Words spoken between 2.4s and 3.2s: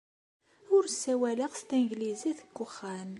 deg wexxam.